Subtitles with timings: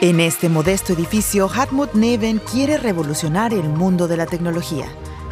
[0.00, 4.86] En este modesto edificio, Hartmut Neven quiere revolucionar el mundo de la tecnología.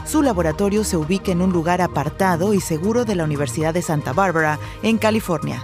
[0.04, 4.12] Su laboratorio se ubica en un lugar apartado y seguro de la Universidad de Santa
[4.12, 5.62] Bárbara, en California.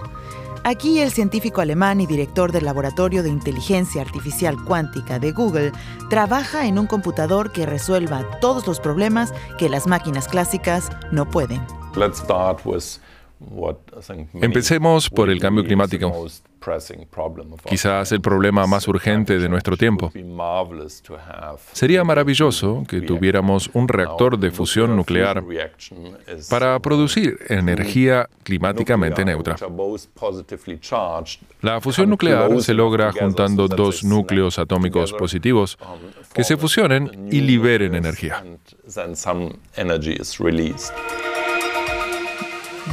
[0.63, 5.73] Aquí el científico alemán y director del Laboratorio de Inteligencia Artificial Cuántica de Google
[6.09, 11.61] trabaja en un computador que resuelva todos los problemas que las máquinas clásicas no pueden.
[14.33, 16.27] Empecemos por el cambio climático,
[17.65, 20.11] quizás el problema más urgente de nuestro tiempo.
[21.73, 25.43] Sería maravilloso que tuviéramos un reactor de fusión nuclear
[26.49, 29.55] para producir energía climáticamente neutra.
[31.61, 35.77] La fusión nuclear se logra juntando dos núcleos atómicos positivos
[36.33, 38.43] que se fusionen y liberen energía.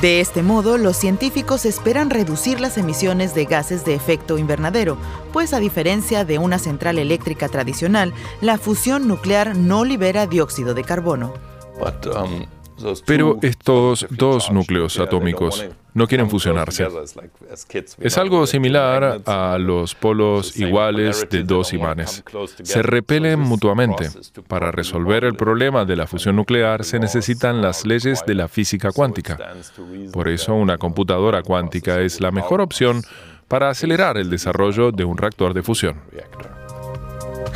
[0.01, 4.97] De este modo, los científicos esperan reducir las emisiones de gases de efecto invernadero,
[5.33, 10.85] pues a diferencia de una central eléctrica tradicional, la fusión nuclear no libera dióxido de
[10.85, 11.35] carbono.
[11.81, 12.47] Um,
[13.07, 15.65] pero estos dos núcleos atómicos
[15.95, 16.87] no quieren fusionarse.
[17.99, 22.23] Es algo similar a los polos iguales de dos imanes.
[22.63, 24.09] Se repelen mutuamente.
[24.47, 28.93] Para resolver el problema de la fusión nuclear se necesitan las leyes de la física
[28.93, 29.39] cuántica.
[30.13, 33.03] Por eso una computadora cuántica es la mejor opción
[33.49, 36.01] para acelerar el desarrollo de un reactor de fusión.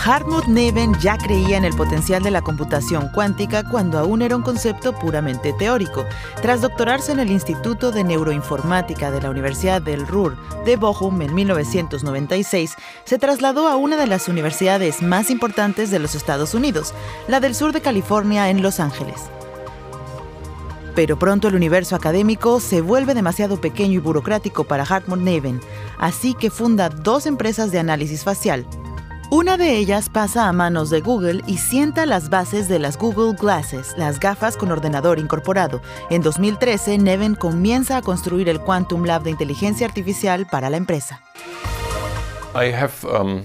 [0.07, 4.43] Hartmut Neven ya creía en el potencial de la computación cuántica cuando aún era un
[4.43, 6.05] concepto puramente teórico.
[6.43, 11.35] Tras doctorarse en el Instituto de Neuroinformática de la Universidad del Ruhr de Bochum en
[11.35, 12.75] 1996,
[13.07, 16.93] se trasladó a una de las universidades más importantes de los Estados Unidos,
[17.27, 19.23] la del sur de California en Los Ángeles.
[20.95, 25.63] Pero pronto el universo académico se vuelve demasiado pequeño y burocrático para Hartmut Neven,
[25.97, 28.67] así que funda dos empresas de análisis facial,
[29.35, 33.37] una de ellas pasa a manos de Google y sienta las bases de las Google
[33.37, 35.83] Glasses, las gafas con ordenador incorporado.
[36.09, 41.21] En 2013, Neven comienza a construir el Quantum Lab de inteligencia artificial para la empresa.
[42.55, 43.43] Um,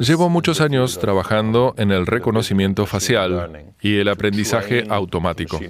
[0.00, 5.60] Llevo muchos años trabajando en el reconocimiento facial y el aprendizaje automático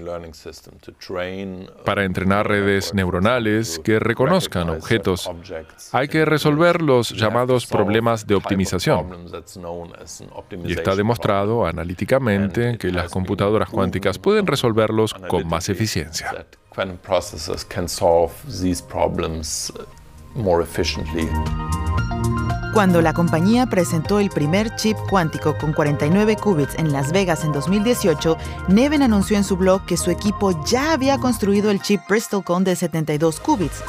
[1.85, 5.31] para entrenar redes neuronales que reconozcan objetos.
[5.93, 9.27] Hay que resolver los llamados problemas de optimización.
[10.65, 16.47] Y está demostrado analíticamente que las computadoras cuánticas pueden resolverlos con más eficiencia.
[22.79, 27.51] Cuando la compañía presentó el primer chip cuántico con 49 qubits en Las Vegas en
[27.51, 28.37] 2018,
[28.69, 32.77] Neven anunció en su blog que su equipo ya había construido el chip Bristlecon de
[32.77, 33.83] 72 qubits.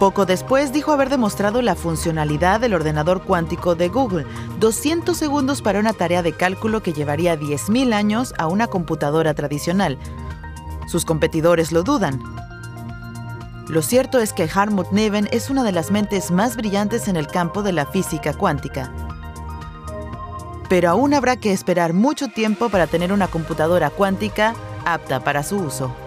[0.00, 4.26] Poco después dijo haber demostrado la funcionalidad del ordenador cuántico de Google,
[4.58, 9.96] 200 segundos para una tarea de cálculo que llevaría 10.000 años a una computadora tradicional.
[10.88, 12.20] Sus competidores lo dudan,
[13.68, 17.26] lo cierto es que Hartmut Neven es una de las mentes más brillantes en el
[17.26, 18.92] campo de la física cuántica.
[20.68, 25.56] Pero aún habrá que esperar mucho tiempo para tener una computadora cuántica apta para su
[25.56, 26.05] uso.